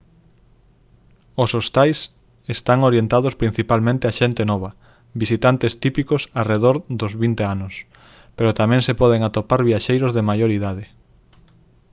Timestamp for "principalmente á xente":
3.41-4.43